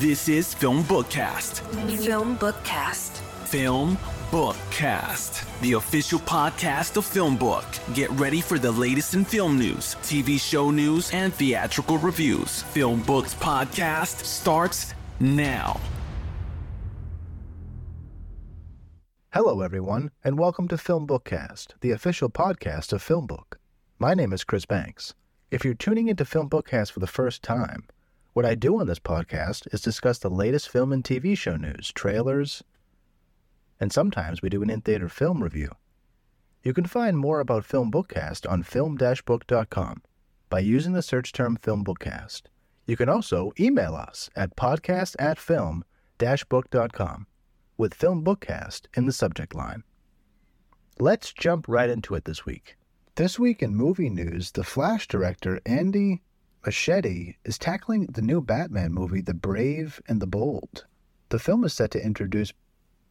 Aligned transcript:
This 0.00 0.30
is 0.30 0.54
Film 0.54 0.82
Bookcast. 0.84 1.60
Film 2.02 2.38
Bookcast. 2.38 3.18
Film 3.46 3.98
Bookcast, 4.30 5.60
the 5.60 5.74
official 5.74 6.18
podcast 6.20 6.96
of 6.96 7.04
Film 7.04 7.36
Book. 7.36 7.66
Get 7.92 8.08
ready 8.12 8.40
for 8.40 8.58
the 8.58 8.72
latest 8.72 9.12
in 9.12 9.26
film 9.26 9.58
news, 9.58 9.96
TV 9.96 10.40
show 10.40 10.70
news, 10.70 11.10
and 11.12 11.34
theatrical 11.34 11.98
reviews. 11.98 12.62
Film 12.62 13.02
Books 13.02 13.34
Podcast 13.34 14.24
starts 14.24 14.94
now. 15.20 15.78
Hello, 19.34 19.60
everyone, 19.60 20.12
and 20.24 20.38
welcome 20.38 20.66
to 20.68 20.78
Film 20.78 21.06
Bookcast, 21.06 21.74
the 21.82 21.90
official 21.90 22.30
podcast 22.30 22.94
of 22.94 23.02
Film 23.02 23.26
Book. 23.26 23.58
My 23.98 24.14
name 24.14 24.32
is 24.32 24.44
Chris 24.44 24.64
Banks. 24.64 25.12
If 25.50 25.62
you're 25.62 25.74
tuning 25.74 26.08
into 26.08 26.24
Film 26.24 26.48
Bookcast 26.48 26.90
for 26.90 27.00
the 27.00 27.06
first 27.06 27.42
time, 27.42 27.84
what 28.32 28.46
I 28.46 28.54
do 28.54 28.78
on 28.78 28.86
this 28.86 29.00
podcast 29.00 29.72
is 29.74 29.80
discuss 29.80 30.18
the 30.18 30.30
latest 30.30 30.68
film 30.68 30.92
and 30.92 31.02
TV 31.02 31.36
show 31.36 31.56
news, 31.56 31.90
trailers, 31.92 32.62
and 33.80 33.92
sometimes 33.92 34.40
we 34.40 34.48
do 34.48 34.62
an 34.62 34.70
in 34.70 34.82
theater 34.82 35.08
film 35.08 35.42
review. 35.42 35.70
You 36.62 36.72
can 36.72 36.84
find 36.84 37.18
more 37.18 37.40
about 37.40 37.64
Film 37.64 37.90
Bookcast 37.90 38.48
on 38.48 38.62
film 38.62 38.96
book.com 38.96 40.02
by 40.48 40.60
using 40.60 40.92
the 40.92 41.02
search 41.02 41.32
term 41.32 41.56
Film 41.56 41.84
Bookcast. 41.84 42.42
You 42.86 42.96
can 42.96 43.08
also 43.08 43.52
email 43.58 43.94
us 43.94 44.30
at 44.36 44.56
podcast 44.56 45.16
at 45.18 45.38
film 45.38 45.84
book.com 46.48 47.26
with 47.78 47.94
Film 47.94 48.22
Bookcast 48.22 48.82
in 48.94 49.06
the 49.06 49.12
subject 49.12 49.54
line. 49.54 49.82
Let's 51.00 51.32
jump 51.32 51.66
right 51.66 51.88
into 51.88 52.14
it 52.14 52.26
this 52.26 52.44
week. 52.44 52.76
This 53.16 53.38
week 53.38 53.62
in 53.62 53.74
movie 53.74 54.10
news, 54.10 54.52
the 54.52 54.64
Flash 54.64 55.08
director 55.08 55.60
Andy 55.64 56.22
Muschietti 56.62 57.36
is 57.42 57.56
tackling 57.56 58.04
the 58.04 58.20
new 58.20 58.42
Batman 58.42 58.92
movie, 58.92 59.22
The 59.22 59.32
Brave 59.32 59.98
and 60.06 60.20
the 60.20 60.26
Bold. 60.26 60.84
The 61.30 61.38
film 61.38 61.64
is 61.64 61.72
set 61.72 61.90
to 61.92 62.04
introduce 62.04 62.52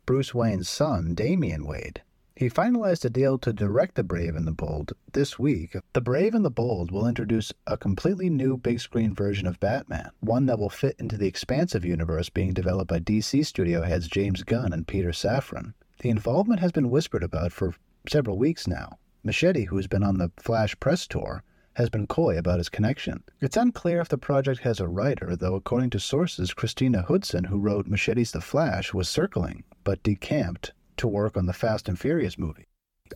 Bruce 0.05 0.36
Wayne's 0.36 0.69
son, 0.69 1.16
Damian 1.16 1.66
Wayne. 1.66 1.95
He 2.36 2.47
finalized 2.47 3.05
a 3.05 3.09
deal 3.09 3.39
to 3.39 3.52
direct 3.52 3.95
The 3.95 4.03
Brave 4.03 4.36
and 4.36 4.45
the 4.45 4.52
Bold 4.52 4.94
this 5.14 5.39
week. 5.39 5.75
The 5.94 6.00
Brave 6.00 6.36
and 6.36 6.45
the 6.45 6.52
Bold 6.52 6.92
will 6.92 7.08
introduce 7.08 7.52
a 7.66 7.75
completely 7.75 8.30
new 8.30 8.55
big 8.55 8.80
screen 8.80 9.16
version 9.16 9.47
of 9.47 9.59
Batman, 9.59 10.11
one 10.20 10.45
that 10.45 10.59
will 10.59 10.70
fit 10.70 10.95
into 11.00 11.17
the 11.17 11.27
expansive 11.27 11.83
universe 11.83 12.30
being 12.30 12.53
developed 12.53 12.89
by 12.89 13.00
DC 13.00 13.44
studio 13.47 13.81
heads 13.81 14.08
James 14.08 14.44
Gunn 14.44 14.73
and 14.73 14.88
Peter 14.88 15.09
Safran. 15.09 15.73
The 16.02 16.09
involvement 16.11 16.59
has 16.59 16.72
been 16.72 16.92
whispered 16.92 17.23
about 17.23 17.52
for 17.52 17.73
several 18.08 18.38
weeks 18.38 18.67
now. 18.67 19.00
Muschietti, 19.25 19.66
who 19.66 19.77
has 19.77 19.88
been 19.88 20.03
on 20.03 20.20
the 20.20 20.31
Flash 20.38 20.80
press 20.80 21.08
tour, 21.08 21.44
has 21.73 21.89
been 21.89 22.08
coy 22.08 22.38
about 22.38 22.58
his 22.58 22.70
connection. 22.70 23.23
It's 23.39 23.58
unclear 23.58 24.02
if 24.02 24.09
the 24.09 24.17
project 24.17 24.62
has 24.62 24.80
a 24.80 24.88
writer, 24.88 25.36
though 25.36 25.56
according 25.56 25.92
to 25.92 26.00
sources, 26.00 26.53
Christina 26.53 27.03
Hodson, 27.03 27.45
who 27.45 27.59
wrote 27.59 27.88
Muschietti's 27.88 28.31
The 28.31 28.42
Flash, 28.42 28.94
was 28.94 29.08
circling, 29.08 29.64
but 29.84 30.03
decamped 30.03 30.73
to 30.98 31.08
work 31.08 31.38
on 31.38 31.45
the 31.45 31.53
Fast 31.53 31.88
and 31.88 31.98
Furious 31.98 32.38
movie. 32.38 32.67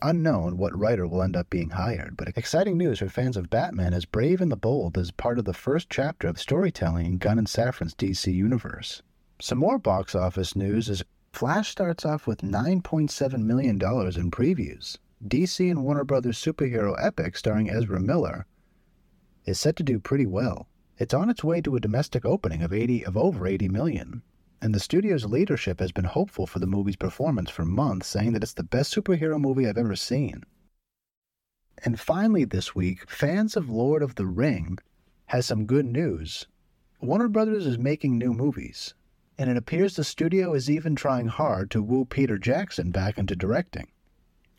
Unknown 0.02 0.56
what 0.56 0.76
writer 0.76 1.06
will 1.06 1.22
end 1.22 1.36
up 1.36 1.50
being 1.50 1.70
hired, 1.70 2.16
but 2.16 2.28
exciting 2.36 2.76
news 2.76 2.98
for 2.98 3.08
fans 3.08 3.36
of 3.36 3.50
Batman 3.50 3.94
as 3.94 4.04
Brave 4.04 4.40
and 4.40 4.50
the 4.50 4.56
Bold 4.56 4.98
is 4.98 5.10
part 5.10 5.38
of 5.38 5.44
the 5.44 5.54
first 5.54 5.88
chapter 5.90 6.26
of 6.26 6.40
storytelling 6.40 7.06
in 7.06 7.18
Gunn 7.18 7.38
and 7.38 7.46
Safran's 7.46 7.94
DC 7.94 8.32
universe. 8.32 9.02
Some 9.40 9.58
more 9.58 9.78
box 9.78 10.14
office 10.14 10.56
news 10.56 10.88
is 10.88 11.04
Flash 11.32 11.70
starts 11.70 12.04
off 12.04 12.26
with 12.26 12.42
$9.7 12.42 13.38
million 13.40 13.74
in 13.74 14.30
previews. 14.30 14.98
DC 15.26 15.70
and 15.70 15.82
Warner 15.82 16.04
Brothers 16.04 16.38
superhero 16.38 16.94
epic 17.02 17.38
starring 17.38 17.70
Ezra 17.70 17.98
Miller 17.98 18.44
is 19.46 19.58
set 19.58 19.74
to 19.76 19.82
do 19.82 19.98
pretty 19.98 20.26
well. 20.26 20.68
It's 20.98 21.14
on 21.14 21.30
its 21.30 21.42
way 21.42 21.62
to 21.62 21.76
a 21.76 21.80
domestic 21.80 22.26
opening 22.26 22.62
of 22.62 22.74
80 22.74 23.06
of 23.06 23.16
over 23.16 23.46
80 23.46 23.70
million, 23.70 24.22
and 24.60 24.74
the 24.74 24.80
studio's 24.80 25.24
leadership 25.24 25.80
has 25.80 25.92
been 25.92 26.04
hopeful 26.04 26.46
for 26.46 26.58
the 26.58 26.66
movie's 26.66 26.96
performance 26.96 27.48
for 27.48 27.64
months, 27.64 28.06
saying 28.06 28.32
that 28.32 28.42
it's 28.42 28.52
the 28.52 28.62
best 28.62 28.94
superhero 28.94 29.40
movie 29.40 29.66
I've 29.66 29.78
ever 29.78 29.96
seen. 29.96 30.42
And 31.82 31.98
finally 31.98 32.44
this 32.44 32.74
week, 32.74 33.08
fans 33.08 33.56
of 33.56 33.70
Lord 33.70 34.02
of 34.02 34.16
the 34.16 34.26
Ring 34.26 34.78
has 35.26 35.46
some 35.46 35.64
good 35.64 35.86
news. 35.86 36.46
Warner 37.00 37.28
Brothers 37.28 37.66
is 37.66 37.78
making 37.78 38.18
new 38.18 38.34
movies, 38.34 38.92
and 39.38 39.48
it 39.48 39.56
appears 39.56 39.96
the 39.96 40.04
studio 40.04 40.52
is 40.52 40.70
even 40.70 40.94
trying 40.94 41.28
hard 41.28 41.70
to 41.70 41.82
woo 41.82 42.04
Peter 42.04 42.36
Jackson 42.36 42.90
back 42.90 43.16
into 43.16 43.34
directing. 43.34 43.88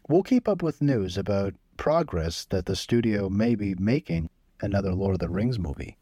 We'll 0.08 0.22
keep 0.22 0.48
up 0.48 0.62
with 0.62 0.84
news 0.84 1.18
about 1.18 1.56
progress 1.78 2.46
that 2.52 2.68
the 2.68 2.76
studio 2.76 3.28
may 3.28 3.56
be 3.56 3.74
making 3.74 4.30
another 4.62 4.94
Lord 4.94 5.16
of 5.16 5.20
the 5.20 5.30
Rings 5.30 5.58
movie. 5.58 5.98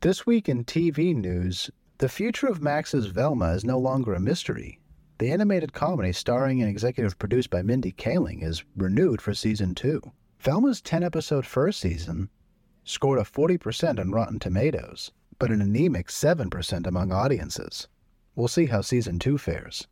This 0.00 0.26
week 0.26 0.48
in 0.48 0.64
TV 0.64 1.14
news, 1.14 1.70
the 1.98 2.08
future 2.08 2.48
of 2.48 2.60
Max's 2.60 3.06
Velma 3.06 3.52
is 3.52 3.64
no 3.64 3.78
longer 3.78 4.12
a 4.12 4.18
mystery. 4.18 4.80
The 5.18 5.30
animated 5.30 5.72
comedy 5.72 6.12
starring 6.12 6.62
and 6.62 6.68
executive 6.68 7.16
produced 7.16 7.48
by 7.48 7.62
Mindy 7.62 7.92
Kaling 7.92 8.42
is 8.42 8.64
renewed 8.76 9.22
for 9.22 9.34
season 9.34 9.76
two. 9.76 10.02
Velma's 10.40 10.80
10 10.80 11.04
episode 11.04 11.46
first 11.46 11.78
season 11.78 12.30
scored 12.82 13.20
a 13.20 13.22
40% 13.22 14.00
on 14.00 14.10
Rotten 14.10 14.40
Tomatoes, 14.40 15.12
but 15.38 15.52
an 15.52 15.62
anemic 15.62 16.08
7% 16.08 16.88
among 16.88 17.12
audiences. 17.12 17.86
We'll 18.34 18.48
see 18.48 18.66
how 18.66 18.80
season 18.80 19.20
two 19.20 19.38
fares. 19.38 19.86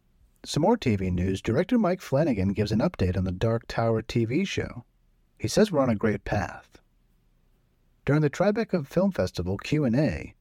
Some 0.45 0.63
more 0.63 0.77
TV 0.77 1.13
news 1.13 1.41
director 1.41 1.79
Mike 1.79 2.01
Flanagan 2.01 2.53
gives 2.53 2.73
an 2.73 2.81
update 2.81 3.17
on 3.17 3.23
the 3.23 3.31
Dark 3.31 3.69
Tower 3.69 4.03
TV 4.03 4.45
show. 4.45 4.85
He 5.39 5.47
says 5.47 5.71
we're 5.71 5.79
on 5.79 5.89
a 5.89 5.95
great 5.95 6.25
path. 6.25 6.81
During 8.05 8.23
the 8.23 8.31
Tribeca 8.31 8.85
Film 8.85 9.13
Festival 9.13 9.57
Q&A, 9.57 10.35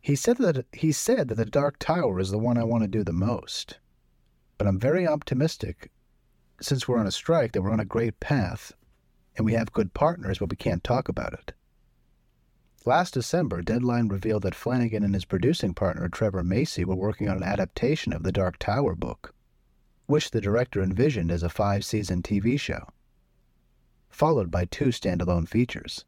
he 0.00 0.14
said 0.14 0.36
that 0.38 0.66
he 0.72 0.92
said 0.92 1.26
that 1.28 1.34
the 1.34 1.44
Dark 1.44 1.80
Tower 1.80 2.20
is 2.20 2.30
the 2.30 2.38
one 2.38 2.56
I 2.56 2.62
want 2.62 2.84
to 2.84 2.88
do 2.88 3.02
the 3.02 3.12
most. 3.12 3.80
But 4.56 4.68
I'm 4.68 4.78
very 4.78 5.04
optimistic 5.04 5.90
since 6.60 6.86
we're 6.86 6.98
on 6.98 7.06
a 7.08 7.12
strike 7.12 7.52
that 7.52 7.62
we're 7.62 7.72
on 7.72 7.80
a 7.80 7.84
great 7.84 8.20
path 8.20 8.72
and 9.36 9.44
we 9.44 9.54
have 9.54 9.72
good 9.72 9.94
partners 9.94 10.38
but 10.38 10.50
we 10.50 10.56
can't 10.56 10.84
talk 10.84 11.08
about 11.08 11.32
it. 11.32 11.52
Last 12.84 13.14
December, 13.14 13.62
Deadline 13.62 14.08
revealed 14.08 14.42
that 14.42 14.56
Flanagan 14.56 15.04
and 15.04 15.14
his 15.14 15.24
producing 15.24 15.72
partner 15.72 16.08
Trevor 16.08 16.42
Macy 16.42 16.84
were 16.84 16.96
working 16.96 17.28
on 17.28 17.36
an 17.36 17.44
adaptation 17.44 18.12
of 18.12 18.24
the 18.24 18.32
Dark 18.32 18.58
Tower 18.58 18.96
book, 18.96 19.32
which 20.06 20.32
the 20.32 20.40
director 20.40 20.82
envisioned 20.82 21.30
as 21.30 21.44
a 21.44 21.48
five 21.48 21.84
season 21.84 22.22
TV 22.22 22.58
show, 22.58 22.88
followed 24.10 24.50
by 24.50 24.64
two 24.64 24.86
standalone 24.86 25.48
features. 25.48 26.04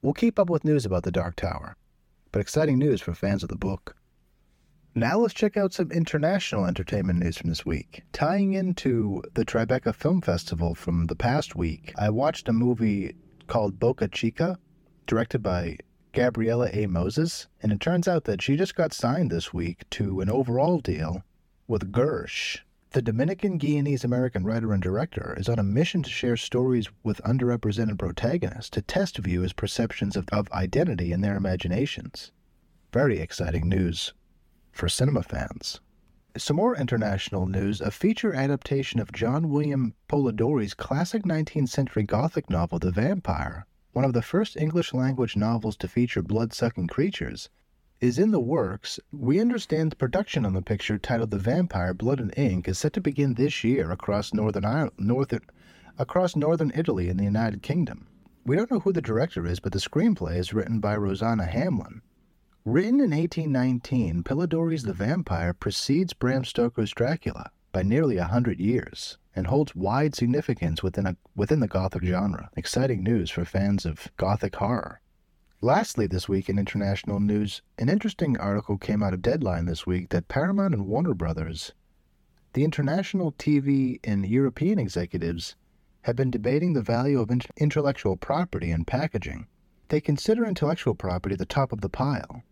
We'll 0.00 0.14
keep 0.14 0.38
up 0.38 0.48
with 0.48 0.64
news 0.64 0.86
about 0.86 1.02
the 1.02 1.12
Dark 1.12 1.36
Tower, 1.36 1.76
but 2.32 2.40
exciting 2.40 2.78
news 2.78 3.02
for 3.02 3.12
fans 3.12 3.42
of 3.42 3.50
the 3.50 3.56
book. 3.56 3.96
Now 4.94 5.18
let's 5.18 5.34
check 5.34 5.58
out 5.58 5.74
some 5.74 5.92
international 5.92 6.64
entertainment 6.64 7.18
news 7.18 7.36
from 7.36 7.50
this 7.50 7.66
week. 7.66 8.02
Tying 8.14 8.54
into 8.54 9.22
the 9.34 9.44
Tribeca 9.44 9.94
Film 9.94 10.22
Festival 10.22 10.74
from 10.74 11.08
the 11.08 11.16
past 11.16 11.54
week, 11.54 11.92
I 11.98 12.08
watched 12.08 12.48
a 12.48 12.54
movie 12.54 13.14
called 13.46 13.78
Boca 13.78 14.08
Chica, 14.08 14.58
directed 15.06 15.42
by 15.42 15.78
Gabriella 16.12 16.70
A. 16.72 16.86
Moses, 16.86 17.46
and 17.62 17.72
it 17.72 17.80
turns 17.80 18.08
out 18.08 18.24
that 18.24 18.42
she 18.42 18.56
just 18.56 18.74
got 18.74 18.92
signed 18.92 19.30
this 19.30 19.52
week 19.52 19.88
to 19.90 20.20
an 20.20 20.30
overall 20.30 20.80
deal 20.80 21.22
with 21.68 21.92
Gersh, 21.92 22.60
the 22.96 23.02
Dominican 23.02 23.58
Guyanese 23.58 24.04
American 24.04 24.44
writer 24.44 24.72
and 24.72 24.82
director 24.82 25.34
is 25.36 25.50
on 25.50 25.58
a 25.58 25.62
mission 25.62 26.02
to 26.02 26.08
share 26.08 26.36
stories 26.36 26.88
with 27.02 27.20
underrepresented 27.24 27.98
protagonists 27.98 28.70
to 28.70 28.80
test 28.80 29.18
viewers' 29.18 29.52
perceptions 29.52 30.16
of, 30.16 30.26
of 30.32 30.50
identity 30.52 31.12
in 31.12 31.20
their 31.20 31.36
imaginations. 31.36 32.32
Very 32.92 33.18
exciting 33.18 33.68
news 33.68 34.14
for 34.72 34.88
cinema 34.88 35.22
fans. 35.22 35.80
Some 36.38 36.56
more 36.56 36.76
international 36.76 37.46
news 37.46 37.82
a 37.82 37.90
feature 37.90 38.32
adaptation 38.32 39.00
of 39.00 39.12
John 39.12 39.50
William 39.50 39.94
Polidori's 40.08 40.72
classic 40.72 41.24
19th 41.24 41.68
century 41.68 42.04
Gothic 42.04 42.48
novel, 42.48 42.78
The 42.78 42.92
Vampyre, 42.92 43.64
one 43.96 44.04
of 44.04 44.12
the 44.12 44.20
first 44.20 44.58
English 44.58 44.92
language 44.92 45.36
novels 45.36 45.74
to 45.74 45.88
feature 45.88 46.20
blood 46.20 46.52
sucking 46.52 46.86
creatures, 46.86 47.48
is 47.98 48.18
in 48.18 48.30
the 48.30 48.38
works. 48.38 49.00
We 49.10 49.40
understand 49.40 49.90
the 49.90 49.96
production 49.96 50.44
on 50.44 50.52
the 50.52 50.60
picture 50.60 50.98
titled 50.98 51.30
The 51.30 51.38
Vampyre 51.38 51.96
Blood 51.96 52.20
and 52.20 52.30
Ink 52.36 52.68
is 52.68 52.76
set 52.76 52.92
to 52.92 53.00
begin 53.00 53.32
this 53.32 53.64
year 53.64 53.90
across 53.90 54.34
northern 54.34 54.66
Ireland, 54.66 54.98
northern, 54.98 55.46
across 55.96 56.36
northern 56.36 56.72
Italy 56.74 57.08
and 57.08 57.18
the 57.18 57.24
United 57.24 57.62
Kingdom. 57.62 58.06
We 58.44 58.54
don't 58.54 58.70
know 58.70 58.80
who 58.80 58.92
the 58.92 59.00
director 59.00 59.46
is, 59.46 59.60
but 59.60 59.72
the 59.72 59.78
screenplay 59.78 60.36
is 60.36 60.52
written 60.52 60.78
by 60.78 60.94
Rosanna 60.98 61.46
Hamlin. 61.46 62.02
Written 62.66 63.00
in 63.00 63.12
1819, 63.12 64.24
Polidori's 64.24 64.82
The 64.82 64.92
Vampyre 64.92 65.58
precedes 65.58 66.12
Bram 66.12 66.44
Stoker's 66.44 66.90
Dracula 66.90 67.50
by 67.72 67.82
nearly 67.82 68.18
a 68.18 68.24
hundred 68.24 68.60
years 68.60 69.16
and 69.36 69.46
holds 69.46 69.76
wide 69.76 70.14
significance 70.14 70.82
within, 70.82 71.06
a, 71.06 71.16
within 71.36 71.60
the 71.60 71.68
Gothic 71.68 72.02
genre. 72.02 72.50
Exciting 72.56 73.04
news 73.04 73.30
for 73.30 73.44
fans 73.44 73.86
of 73.86 74.08
Gothic 74.16 74.56
horror. 74.56 75.00
Lastly, 75.60 76.06
this 76.06 76.28
week 76.28 76.48
in 76.48 76.58
international 76.58 77.20
news, 77.20 77.62
an 77.78 77.88
interesting 77.88 78.36
article 78.38 78.78
came 78.78 79.02
out 79.02 79.14
of 79.14 79.22
Deadline 79.22 79.66
this 79.66 79.86
week 79.86 80.08
that 80.08 80.28
Paramount 80.28 80.74
and 80.74 80.86
Warner 80.86 81.14
Brothers, 81.14 81.72
the 82.54 82.64
international 82.64 83.32
TV 83.32 84.00
and 84.02 84.26
European 84.26 84.78
executives, 84.78 85.54
have 86.02 86.16
been 86.16 86.30
debating 86.30 86.72
the 86.72 86.82
value 86.82 87.20
of 87.20 87.30
intellectual 87.56 88.16
property 88.16 88.70
and 88.70 88.86
packaging. 88.86 89.46
They 89.88 90.00
consider 90.00 90.46
intellectual 90.46 90.94
property 90.94 91.36
the 91.36 91.46
top 91.46 91.72
of 91.72 91.80
the 91.80 91.88
pile. 91.88 92.42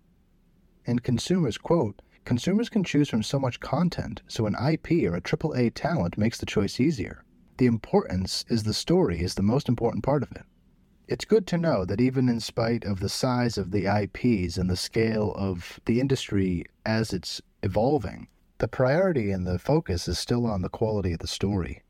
and 0.87 1.03
consumers, 1.03 1.57
quote, 1.59 2.03
consumers 2.25 2.69
can 2.69 2.85
choose 2.85 3.09
from 3.09 3.23
so 3.23 3.39
much 3.39 3.61
content, 3.61 4.23
so 4.27 4.47
an 4.47 4.55
IP 4.55 5.09
or 5.11 5.17
a 5.17 5.21
AAA 5.21 5.73
talent 5.75 6.19
makes 6.19 6.39
the 6.39 6.47
choice 6.47 6.81
easier. 6.81 7.25
The 7.59 7.67
importance 7.67 8.45
is 8.49 8.63
the 8.63 8.75
story 8.75 9.21
is 9.21 9.35
the 9.35 9.43
most 9.43 9.69
important 9.69 10.03
part 10.05 10.23
of 10.23 10.33
it. 10.33 10.43
It's 11.07 11.25
good 11.25 11.47
to 11.49 11.59
know 11.59 11.85
that 11.85 12.01
even 12.01 12.29
in 12.29 12.41
spite 12.41 12.85
of 12.85 13.01
the 13.01 13.09
size 13.09 13.59
of 13.59 13.71
the 13.71 13.87
IPs 13.87 14.57
and 14.57 14.71
the 14.71 14.77
scale 14.77 15.35
of 15.37 15.79
the 15.85 16.01
industry 16.01 16.65
as 16.87 17.13
it's 17.13 17.43
evolving, 17.63 18.29
the 18.59 18.69
priority 18.69 19.31
and 19.31 19.47
the 19.47 19.59
focus 19.59 20.09
is 20.09 20.19
still 20.19 20.47
on 20.47 20.63
the 20.63 20.69
quality 20.69 21.13
of 21.13 21.19
the 21.19 21.27
story. 21.27 21.83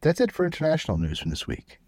That's 0.00 0.20
it 0.20 0.32
for 0.32 0.44
international 0.44 0.98
news 0.98 1.20
from 1.20 1.30
this 1.30 1.46
week. 1.46 1.78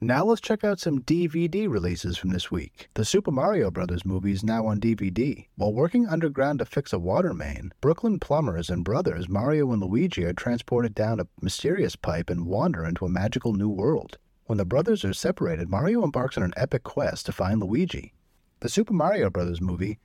Now 0.00 0.26
let's 0.26 0.42
check 0.42 0.62
out 0.62 0.78
some 0.78 1.00
DVD 1.00 1.70
releases 1.70 2.18
from 2.18 2.28
this 2.28 2.50
week. 2.50 2.90
The 2.92 3.04
Super 3.04 3.30
Mario 3.30 3.70
Bros. 3.70 4.04
movie 4.04 4.32
is 4.32 4.44
now 4.44 4.66
on 4.66 4.78
DVD. 4.78 5.46
While 5.56 5.72
working 5.72 6.06
underground 6.06 6.58
to 6.58 6.66
fix 6.66 6.92
a 6.92 6.98
water 6.98 7.32
main, 7.32 7.72
Brooklyn 7.80 8.20
plumbers 8.20 8.68
and 8.68 8.84
brothers 8.84 9.26
Mario 9.26 9.72
and 9.72 9.82
Luigi 9.82 10.24
are 10.24 10.34
transported 10.34 10.94
down 10.94 11.18
a 11.18 11.26
mysterious 11.40 11.96
pipe 11.96 12.28
and 12.28 12.44
wander 12.44 12.84
into 12.84 13.06
a 13.06 13.08
magical 13.08 13.54
new 13.54 13.70
world. 13.70 14.18
When 14.44 14.58
the 14.58 14.66
brothers 14.66 15.02
are 15.02 15.14
separated, 15.14 15.70
Mario 15.70 16.04
embarks 16.04 16.36
on 16.36 16.42
an 16.42 16.52
epic 16.58 16.82
quest 16.82 17.24
to 17.24 17.32
find 17.32 17.62
Luigi. 17.62 18.12
The 18.60 18.68
Super 18.68 18.92
Mario 18.92 19.30
Bros. 19.30 19.62
movie 19.62 19.98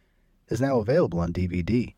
is 0.47 0.61
now 0.61 0.79
available 0.79 1.19
on 1.19 1.33
DVD. 1.33 1.95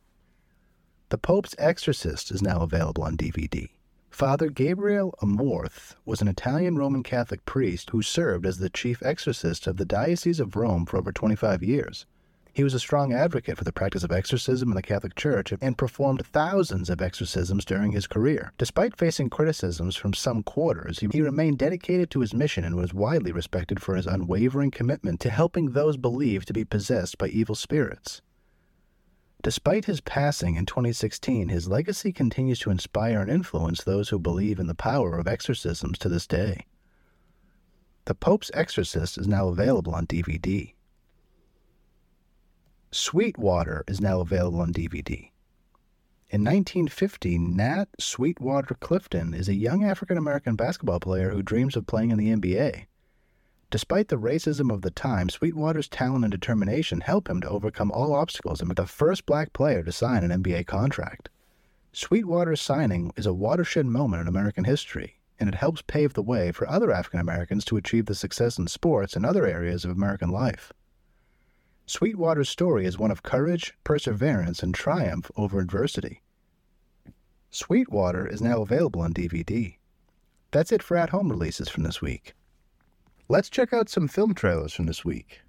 The 1.10 1.19
Pope's 1.19 1.54
Exorcist 1.60 2.31
is 2.31 2.42
now 2.42 2.62
available 2.62 3.04
on 3.04 3.18
DVD. 3.18 3.69
Father 4.13 4.51
Gabriel 4.51 5.15
Amorth 5.24 5.95
was 6.06 6.21
an 6.21 6.27
Italian 6.27 6.77
Roman 6.77 7.01
Catholic 7.01 7.44
priest 7.45 7.89
who 7.89 8.04
served 8.04 8.45
as 8.45 8.60
the 8.60 8.69
chief 8.69 9.01
exorcist 9.01 9.65
of 9.65 9.77
the 9.77 9.86
Diocese 9.86 10.39
of 10.39 10.56
Rome 10.56 10.86
for 10.86 10.98
over 10.98 11.12
25 11.12 11.63
years. 11.63 12.06
He 12.54 12.63
was 12.63 12.75
a 12.75 12.80
strong 12.80 13.12
advocate 13.12 13.57
for 13.57 13.63
the 13.63 13.71
practice 13.71 14.04
of 14.04 14.12
exorcism 14.12 14.69
in 14.69 14.75
the 14.75 14.83
Catholic 14.83 15.15
Church 15.15 15.51
and 15.60 15.80
performed 15.80 16.27
thousands 16.27 16.92
of 16.92 17.01
exorcisms 17.01 17.65
during 17.65 17.92
his 17.92 18.06
career. 18.06 18.54
Despite 18.60 18.95
facing 18.95 19.31
criticisms 19.31 19.95
from 19.95 20.13
some 20.13 20.44
quarters, 20.44 21.00
he 21.00 21.19
remained 21.19 21.57
dedicated 21.57 22.12
to 22.12 22.19
his 22.19 22.36
mission 22.36 22.63
and 22.63 22.75
was 22.75 22.94
widely 22.94 23.31
respected 23.31 23.81
for 23.81 23.95
his 23.95 24.06
unwavering 24.06 24.69
commitment 24.69 25.21
to 25.21 25.31
helping 25.31 25.71
those 25.71 25.98
believed 25.98 26.45
to 26.50 26.54
be 26.54 26.63
possessed 26.63 27.18
by 27.18 27.30
evil 27.30 27.56
spirits. 27.56 28.21
Despite 29.44 29.86
his 29.86 30.00
passing 30.00 30.56
in 30.56 30.66
2016, 30.66 31.50
his 31.50 31.68
legacy 31.68 32.13
continues 32.13 32.60
to 32.60 32.72
inspire 32.72 33.19
and 33.19 33.30
influence 33.30 33.84
those 33.84 34.07
who 34.07 34.18
believe 34.18 34.57
in 34.57 34.68
the 34.68 34.74
power 34.74 35.18
of 35.18 35.28
exorcisms 35.28 35.98
to 36.00 36.07
this 36.07 36.25
day. 36.25 36.66
The 38.06 38.16
Pope's 38.16 38.51
Exorcist 38.54 39.18
is 39.18 39.28
now 39.28 39.50
available 39.50 39.94
on 39.94 40.07
DVD. 40.07 40.74
Sweetwater 42.92 43.84
is 43.86 44.00
now 44.00 44.22
available 44.22 44.62
on 44.62 44.72
DVD. 44.72 45.31
In 46.30 46.42
1950, 46.42 47.38
Nat 47.38 47.89
Sweetwater 48.00 48.75
Clifton 48.75 49.34
is 49.34 49.50
a 49.50 49.54
young 49.54 49.84
African 49.84 50.18
American 50.18 50.56
basketball 50.56 51.01
player 51.01 51.31
who 51.31 51.44
dreams 51.44 51.75
of 51.75 51.86
playing 51.86 52.12
in 52.12 52.18
the 52.18 52.34
NBA. 52.34 52.86
Despite 53.74 54.10
the 54.10 54.20
racism 54.20 54.72
of 54.72 54.84
the 54.84 54.92
time, 54.92 55.30
Sweetwater's 55.30 55.88
talent 55.88 56.24
and 56.24 56.31
determination 56.31 57.02
help 57.02 57.28
him 57.28 57.42
to 57.42 57.50
overcome 57.50 57.92
all 57.92 58.14
obstacles 58.14 58.60
and 58.60 58.70
be 58.70 58.75
the 58.75 58.86
first 58.86 59.25
black 59.25 59.52
player 59.52 59.81
to 59.81 59.92
sign 59.92 60.24
an 60.24 60.44
NBA 60.44 60.68
contract. 60.68 61.30
Sweetwater's 61.92 62.62
signing 62.62 63.12
is 63.16 63.25
a 63.25 63.34
watershed 63.34 63.88
moment 63.88 64.22
in 64.22 64.28
American 64.28 64.66
history, 64.66 65.18
and 65.40 65.50
it 65.50 65.56
helps 65.56 65.81
pave 65.81 66.14
the 66.14 66.22
way 66.22 66.52
for 66.52 66.70
other 66.70 66.92
African 66.92 67.20
Americans 67.20 67.66
to 67.66 67.78
achieve 67.78 68.06
the 68.06 68.14
success 68.14 68.60
in 68.60 68.68
sports 68.68 69.16
and 69.16 69.25
other 69.25 69.48
areas 69.48 69.84
of 69.84 69.90
American 69.90 70.30
life. 70.30 70.72
Sweetwater's 71.88 72.50
story 72.50 72.86
is 72.86 73.00
one 73.00 73.10
of 73.10 73.24
courage, 73.24 73.74
perseverance, 73.84 74.62
and 74.62 74.75
triumph 74.75 75.31
over 75.36 75.60
adversity. 75.60 76.22
Sweetwater 77.50 78.28
is 78.28 78.40
now 78.40 78.62
available 78.62 79.02
on 79.02 79.16
DVD. 79.16 79.78
That's 80.52 80.72
it 80.72 80.84
for 80.84 80.96
at 80.96 81.10
home 81.10 81.31
releases 81.31 81.70
from 81.70 81.81
this 81.81 82.04
week. 82.04 82.36
Let's 83.30 83.50
check 83.50 83.72
out 83.72 83.88
some 83.88 84.10
film 84.10 84.34
trailers 84.34 84.74
from 84.74 84.86
this 84.86 85.06
week. 85.06 85.40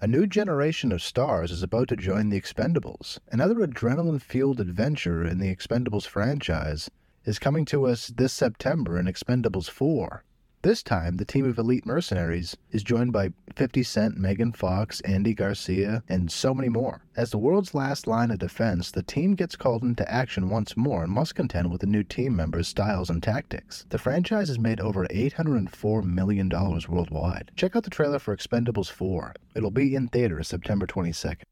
A 0.00 0.06
new 0.06 0.28
generation 0.28 0.92
of 0.92 1.02
stars 1.02 1.50
is 1.50 1.60
about 1.60 1.88
to 1.88 1.96
join 1.96 2.28
the 2.28 2.40
Expendables. 2.40 3.18
Another 3.32 3.56
adrenaline 3.56 4.22
fueled 4.22 4.60
adventure 4.60 5.24
in 5.24 5.38
the 5.38 5.52
Expendables 5.54 6.06
franchise 6.06 6.88
is 7.24 7.40
coming 7.40 7.64
to 7.64 7.86
us 7.88 8.12
this 8.16 8.32
September 8.32 8.96
in 8.96 9.06
Expendables 9.06 9.68
4. 9.68 10.22
This 10.66 10.82
time, 10.82 11.18
the 11.18 11.24
team 11.24 11.48
of 11.48 11.60
elite 11.60 11.86
mercenaries 11.86 12.56
is 12.72 12.82
joined 12.82 13.12
by 13.12 13.32
50 13.54 13.84
Cent, 13.84 14.18
Megan 14.18 14.50
Fox, 14.50 15.00
Andy 15.02 15.32
Garcia, 15.32 16.02
and 16.08 16.28
so 16.28 16.52
many 16.52 16.68
more. 16.68 17.04
As 17.16 17.30
the 17.30 17.38
world's 17.38 17.72
last 17.72 18.08
line 18.08 18.32
of 18.32 18.40
defense, 18.40 18.90
the 18.90 19.04
team 19.04 19.36
gets 19.36 19.54
called 19.54 19.84
into 19.84 20.10
action 20.10 20.50
once 20.50 20.76
more 20.76 21.04
and 21.04 21.12
must 21.12 21.36
contend 21.36 21.70
with 21.70 21.82
the 21.82 21.86
new 21.86 22.02
team 22.02 22.34
members' 22.34 22.66
styles 22.66 23.10
and 23.10 23.22
tactics. 23.22 23.86
The 23.90 23.98
franchise 23.98 24.48
has 24.48 24.58
made 24.58 24.80
over 24.80 25.06
$804 25.06 26.02
million 26.02 26.48
worldwide. 26.48 27.52
Check 27.54 27.76
out 27.76 27.84
the 27.84 27.88
trailer 27.88 28.18
for 28.18 28.36
Expendables 28.36 28.90
4. 28.90 29.36
It'll 29.54 29.70
be 29.70 29.94
in 29.94 30.08
theaters 30.08 30.48
September 30.48 30.88
22nd. 30.88 31.44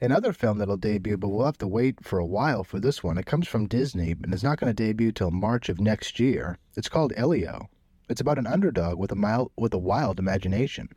Another 0.00 0.32
film 0.32 0.58
that'll 0.58 0.76
debut, 0.76 1.16
but 1.16 1.30
we'll 1.30 1.44
have 1.44 1.58
to 1.58 1.66
wait 1.66 2.04
for 2.04 2.20
a 2.20 2.24
while 2.24 2.62
for 2.62 2.78
this 2.78 3.02
one. 3.02 3.18
It 3.18 3.26
comes 3.26 3.48
from 3.48 3.66
Disney 3.66 4.12
and 4.12 4.32
is 4.32 4.44
not 4.44 4.60
going 4.60 4.72
to 4.72 4.74
debut 4.74 5.10
till 5.10 5.32
March 5.32 5.68
of 5.68 5.80
next 5.80 6.20
year. 6.20 6.56
It's 6.76 6.88
called 6.88 7.12
Elio. 7.16 7.68
It's 8.10 8.20
about 8.20 8.40
an 8.40 8.46
underdog 8.48 8.98
with 8.98 9.12
a 9.12 9.14
mild, 9.14 9.52
with 9.56 9.72
a 9.72 9.78
wild 9.78 10.18
imagination 10.18 10.88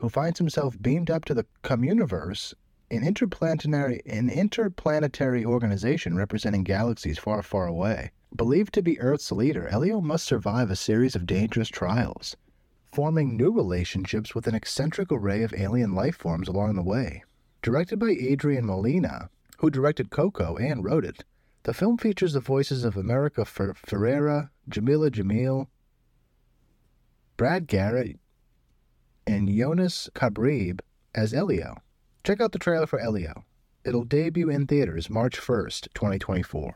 who 0.00 0.10
finds 0.10 0.38
himself 0.38 0.76
beamed 0.78 1.10
up 1.10 1.24
to 1.24 1.32
the 1.32 1.46
communiverse, 1.64 2.52
an 2.90 3.02
interplanetary 3.02 4.02
an 4.04 4.28
interplanetary 4.28 5.46
organization 5.46 6.14
representing 6.14 6.64
galaxies 6.64 7.16
far, 7.16 7.42
far 7.42 7.66
away. 7.66 8.10
Believed 8.36 8.74
to 8.74 8.82
be 8.82 9.00
Earth's 9.00 9.32
leader, 9.32 9.66
Elio 9.68 10.02
must 10.02 10.26
survive 10.26 10.70
a 10.70 10.76
series 10.76 11.16
of 11.16 11.24
dangerous 11.24 11.70
trials, 11.70 12.36
forming 12.92 13.34
new 13.34 13.50
relationships 13.50 14.34
with 14.34 14.46
an 14.46 14.54
eccentric 14.54 15.10
array 15.10 15.42
of 15.44 15.54
alien 15.54 15.94
life 15.94 16.16
forms 16.16 16.48
along 16.48 16.74
the 16.74 16.82
way. 16.82 17.24
Directed 17.62 17.98
by 17.98 18.10
Adrian 18.10 18.66
Molina, 18.66 19.30
who 19.60 19.70
directed 19.70 20.10
Coco 20.10 20.58
and 20.58 20.84
wrote 20.84 21.06
it, 21.06 21.24
the 21.62 21.72
film 21.72 21.96
features 21.96 22.34
the 22.34 22.40
voices 22.40 22.84
of 22.84 22.98
America 22.98 23.46
Fer- 23.46 23.72
Ferrera, 23.72 24.50
Jamila 24.68 25.10
Jamil, 25.10 25.68
Brad 27.38 27.68
Garrett, 27.68 28.18
and 29.24 29.48
Yonas 29.48 30.10
Kibreab 30.10 30.80
as 31.14 31.32
Elio. 31.32 31.76
Check 32.24 32.40
out 32.40 32.50
the 32.50 32.58
trailer 32.58 32.88
for 32.88 32.98
Elio. 32.98 33.44
It'll 33.84 34.02
debut 34.02 34.50
in 34.50 34.66
theaters 34.66 35.08
March 35.08 35.38
1st, 35.38 35.86
2024. 35.94 36.74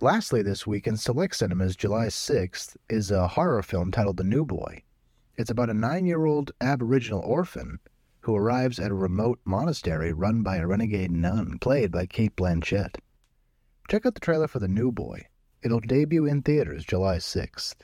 Lastly, 0.00 0.42
this 0.42 0.66
week 0.66 0.88
in 0.88 0.96
select 0.96 1.36
cinemas, 1.36 1.76
July 1.76 2.06
6th, 2.06 2.76
is 2.90 3.12
a 3.12 3.28
horror 3.28 3.62
film 3.62 3.92
titled 3.92 4.16
The 4.16 4.24
New 4.24 4.44
Boy. 4.44 4.82
It's 5.36 5.50
about 5.50 5.70
a 5.70 5.74
nine 5.74 6.06
year 6.06 6.24
old 6.24 6.50
Aboriginal 6.60 7.20
orphan 7.20 7.78
who 8.22 8.34
arrives 8.34 8.80
at 8.80 8.90
a 8.90 8.94
remote 8.94 9.38
monastery 9.44 10.12
run 10.12 10.42
by 10.42 10.56
a 10.56 10.66
renegade 10.66 11.12
nun, 11.12 11.60
played 11.60 11.92
by 11.92 12.06
Cate 12.06 12.34
Blanchett. 12.34 12.96
Check 13.88 14.04
out 14.04 14.14
the 14.14 14.20
trailer 14.20 14.48
for 14.48 14.58
The 14.58 14.66
New 14.66 14.90
Boy. 14.90 15.28
It'll 15.62 15.78
debut 15.78 16.26
in 16.26 16.42
theaters 16.42 16.84
July 16.84 17.18
6th. 17.18 17.76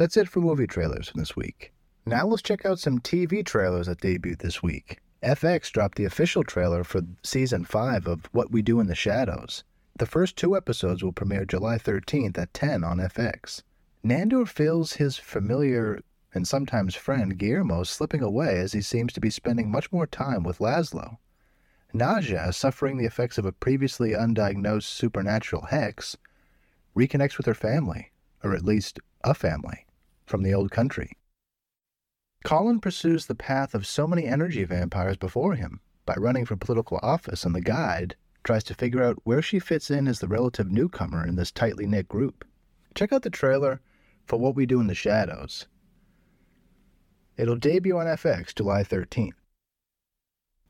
That's 0.00 0.16
it 0.16 0.30
for 0.30 0.40
movie 0.40 0.66
trailers 0.66 1.12
this 1.14 1.36
week. 1.36 1.74
Now 2.06 2.26
let's 2.26 2.40
check 2.40 2.64
out 2.64 2.78
some 2.78 3.00
TV 3.00 3.44
trailers 3.44 3.86
that 3.86 4.00
debuted 4.00 4.38
this 4.38 4.62
week. 4.62 4.98
FX 5.22 5.70
dropped 5.70 5.98
the 5.98 6.06
official 6.06 6.42
trailer 6.42 6.84
for 6.84 7.02
season 7.22 7.66
5 7.66 8.06
of 8.06 8.24
What 8.32 8.50
We 8.50 8.62
Do 8.62 8.80
in 8.80 8.86
the 8.86 8.94
Shadows. 8.94 9.62
The 9.98 10.06
first 10.06 10.38
two 10.38 10.56
episodes 10.56 11.04
will 11.04 11.12
premiere 11.12 11.44
July 11.44 11.76
13th 11.76 12.38
at 12.38 12.54
10 12.54 12.82
on 12.82 12.96
FX. 12.96 13.62
Nandor 14.02 14.48
feels 14.48 14.94
his 14.94 15.18
familiar 15.18 16.00
and 16.32 16.48
sometimes 16.48 16.94
friend 16.94 17.36
Guillermo 17.36 17.82
slipping 17.82 18.22
away 18.22 18.56
as 18.56 18.72
he 18.72 18.80
seems 18.80 19.12
to 19.12 19.20
be 19.20 19.28
spending 19.28 19.70
much 19.70 19.92
more 19.92 20.06
time 20.06 20.42
with 20.42 20.60
Laszlo. 20.60 21.18
Nadja, 21.92 22.54
suffering 22.54 22.96
the 22.96 23.04
effects 23.04 23.36
of 23.36 23.44
a 23.44 23.52
previously 23.52 24.12
undiagnosed 24.12 24.84
supernatural 24.84 25.66
hex, 25.66 26.16
reconnects 26.96 27.36
with 27.36 27.44
her 27.44 27.52
family, 27.52 28.12
or 28.42 28.54
at 28.54 28.64
least 28.64 28.98
a 29.22 29.34
family 29.34 29.84
from 30.30 30.44
the 30.44 30.54
old 30.54 30.70
country. 30.70 31.12
Colin 32.44 32.80
pursues 32.80 33.26
the 33.26 33.34
path 33.34 33.74
of 33.74 33.86
so 33.86 34.06
many 34.06 34.26
energy 34.26 34.64
vampires 34.64 35.16
before 35.16 35.56
him 35.56 35.80
by 36.06 36.14
running 36.14 36.46
for 36.46 36.56
political 36.56 36.98
office, 37.02 37.44
and 37.44 37.54
the 37.54 37.60
guide 37.60 38.16
tries 38.44 38.64
to 38.64 38.74
figure 38.74 39.02
out 39.02 39.20
where 39.24 39.42
she 39.42 39.58
fits 39.58 39.90
in 39.90 40.08
as 40.08 40.20
the 40.20 40.28
relative 40.28 40.70
newcomer 40.70 41.26
in 41.26 41.36
this 41.36 41.50
tightly 41.50 41.84
knit 41.84 42.08
group. 42.08 42.46
Check 42.94 43.12
out 43.12 43.22
the 43.22 43.30
trailer 43.30 43.80
for 44.24 44.38
What 44.38 44.54
We 44.54 44.64
Do 44.64 44.80
in 44.80 44.86
the 44.86 44.94
Shadows. 44.94 45.66
It'll 47.36 47.56
debut 47.56 47.98
on 47.98 48.06
FX 48.06 48.54
July 48.54 48.82
13th. 48.82 49.32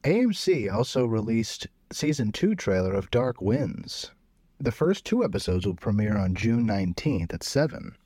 AMC 0.02 0.72
also 0.72 1.04
released 1.04 1.66
season 1.92 2.32
2 2.32 2.54
trailer 2.54 2.94
of 2.94 3.10
Dark 3.10 3.40
Winds. 3.40 4.10
The 4.58 4.72
first 4.72 5.04
two 5.04 5.24
episodes 5.24 5.66
will 5.66 5.74
premiere 5.74 6.16
on 6.16 6.34
June 6.34 6.66
19th 6.66 7.34
at 7.34 7.42
7. 7.42 7.96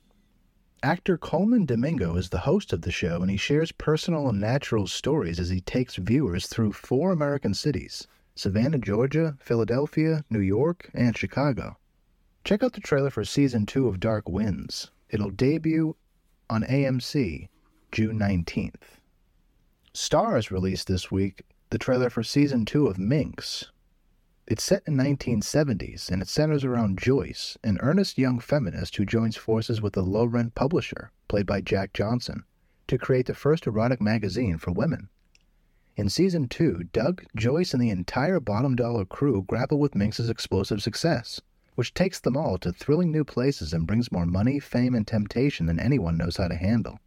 Actor 0.85 1.17
Colman 1.17 1.65
Domingo 1.65 2.15
is 2.15 2.29
the 2.29 2.41
host 2.45 2.71
of 2.71 2.83
the 2.83 2.91
show, 2.91 3.19
and 3.19 3.31
he 3.31 3.37
shares 3.37 3.71
personal 3.71 4.29
and 4.29 4.39
natural 4.39 4.85
stories 4.85 5.39
as 5.39 5.49
he 5.49 5.59
takes 5.59 5.95
viewers 5.95 6.45
through 6.45 6.73
four 6.73 7.11
American 7.11 7.55
cities 7.55 8.07
Savannah, 8.35 8.77
Georgia, 8.77 9.35
Philadelphia, 9.39 10.23
New 10.29 10.41
York, 10.41 10.91
and 10.93 11.17
Chicago. 11.17 11.77
Check 12.43 12.61
out 12.61 12.73
the 12.73 12.81
trailer 12.81 13.09
for 13.09 13.25
season 13.25 13.65
two 13.65 13.87
of 13.87 13.99
Dark 13.99 14.29
Winds. 14.29 14.91
It'll 15.09 15.31
debut 15.31 15.95
on 16.51 16.61
AMC 16.61 17.49
June 17.91 18.19
19th. 18.19 18.99
Starz 19.91 20.51
released 20.51 20.85
this 20.85 21.09
week 21.09 21.41
the 21.71 21.79
trailer 21.79 22.11
for 22.11 22.21
season 22.21 22.63
two 22.63 22.85
of 22.85 22.99
Minx. 22.99 23.71
It's 24.47 24.63
set 24.63 24.83
in 24.85 24.95
1970s 24.95 26.11
and 26.11 26.21
it 26.21 26.27
centers 26.27 26.63
around 26.63 26.99
Joyce, 26.99 27.57
an 27.63 27.79
earnest 27.81 28.19
young 28.19 28.39
feminist 28.39 28.95
who 28.95 29.03
joins 29.03 29.35
forces 29.35 29.81
with 29.81 29.97
a 29.97 30.03
low-rent 30.03 30.53
publisher, 30.53 31.11
played 31.27 31.47
by 31.47 31.61
Jack 31.61 31.93
Johnson, 31.93 32.43
to 32.85 32.99
create 32.99 33.25
the 33.25 33.33
first 33.33 33.65
erotic 33.65 33.99
magazine 33.99 34.59
for 34.59 34.71
women. 34.71 35.09
In 35.95 36.09
season 36.09 36.47
two, 36.47 36.83
Doug, 36.93 37.23
Joyce, 37.35 37.73
and 37.73 37.81
the 37.81 37.89
entire 37.89 38.39
bottom 38.39 38.75
dollar 38.75 39.03
crew 39.03 39.41
grapple 39.47 39.79
with 39.79 39.95
Minx's 39.95 40.29
explosive 40.29 40.79
success, 40.79 41.41
which 41.73 41.95
takes 41.95 42.19
them 42.19 42.37
all 42.37 42.59
to 42.59 42.71
thrilling 42.71 43.11
new 43.11 43.23
places 43.23 43.73
and 43.73 43.87
brings 43.87 44.11
more 44.11 44.27
money, 44.27 44.59
fame, 44.59 44.93
and 44.93 45.07
temptation 45.07 45.65
than 45.65 45.79
anyone 45.79 46.17
knows 46.17 46.37
how 46.37 46.47
to 46.49 46.55
handle. 46.55 46.99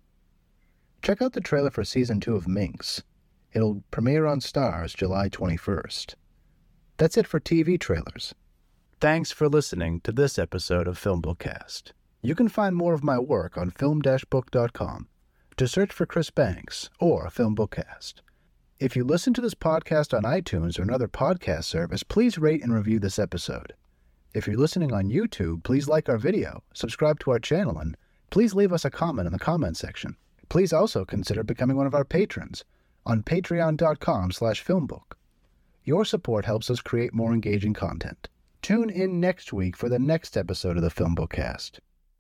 Check 1.02 1.22
out 1.22 1.34
the 1.34 1.40
trailer 1.40 1.70
for 1.70 1.84
season 1.84 2.18
two 2.18 2.34
of 2.34 2.48
Minx. 2.48 3.04
It'll 3.52 3.84
premiere 3.92 4.26
on 4.26 4.40
Starz 4.40 4.96
July 4.96 5.28
21st. 5.28 6.16
That's 6.98 7.16
it 7.16 7.28
for 7.28 7.38
TV 7.38 7.78
trailers. 7.78 8.34
Thanks 9.00 9.30
for 9.30 9.48
listening 9.48 10.00
to 10.00 10.10
this 10.10 10.36
episode 10.36 10.88
of 10.88 10.98
Film 10.98 11.22
Bookcast. 11.22 11.92
You 12.22 12.34
can 12.34 12.48
find 12.48 12.74
more 12.74 12.92
of 12.92 13.04
my 13.04 13.20
work 13.20 13.56
on 13.56 13.70
film-book.com. 13.70 15.06
To 15.56 15.68
search 15.68 15.92
for 15.92 16.06
Chris 16.06 16.30
Banks 16.30 16.90
or 16.98 17.30
Film 17.30 17.54
Bookcast. 17.54 18.14
If 18.80 18.96
you 18.96 19.04
listen 19.04 19.32
to 19.34 19.40
this 19.40 19.54
podcast 19.54 20.12
on 20.12 20.24
iTunes 20.24 20.76
or 20.76 20.82
another 20.82 21.06
podcast 21.06 21.64
service, 21.64 22.02
please 22.02 22.36
rate 22.36 22.64
and 22.64 22.74
review 22.74 22.98
this 22.98 23.20
episode. 23.20 23.74
If 24.34 24.48
you're 24.48 24.56
listening 24.56 24.92
on 24.92 25.08
YouTube, 25.10 25.62
please 25.62 25.86
like 25.86 26.08
our 26.08 26.18
video, 26.18 26.64
subscribe 26.74 27.20
to 27.20 27.30
our 27.30 27.38
channel, 27.38 27.78
and 27.78 27.96
please 28.30 28.54
leave 28.54 28.72
us 28.72 28.84
a 28.84 28.90
comment 28.90 29.26
in 29.26 29.32
the 29.32 29.38
comment 29.38 29.76
section. 29.76 30.16
Please 30.48 30.72
also 30.72 31.04
consider 31.04 31.44
becoming 31.44 31.76
one 31.76 31.86
of 31.86 31.94
our 31.94 32.04
patrons 32.04 32.64
on 33.06 33.22
patreon.com 33.22 34.32
slash 34.32 34.64
filmbook. 34.64 35.12
Your 35.88 36.04
support 36.04 36.44
helps 36.44 36.68
us 36.68 36.82
create 36.82 37.14
more 37.14 37.32
engaging 37.32 37.72
content. 37.72 38.28
Tune 38.60 38.90
in 38.90 39.20
next 39.20 39.54
week 39.54 39.74
for 39.74 39.88
the 39.88 39.98
next 39.98 40.36
episode 40.36 40.76
of 40.76 40.82
the 40.82 40.90
Film 40.90 41.16
Bookcast. 41.16 41.78